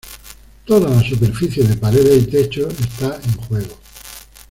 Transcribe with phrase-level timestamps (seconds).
[0.65, 3.77] Toda la superficie de paredes y techo esta en juego.